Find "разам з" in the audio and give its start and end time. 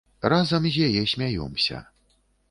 0.31-0.81